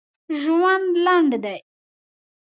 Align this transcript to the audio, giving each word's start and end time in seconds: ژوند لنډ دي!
ژوند 0.41 0.91
لنډ 1.05 1.31
دي! 1.43 1.57